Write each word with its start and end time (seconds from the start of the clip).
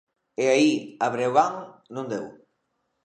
E 0.43 0.45
aí 0.55 0.71
a 1.05 1.07
Breogán 1.13 1.53
non 1.93 2.05
deu. 2.13 2.25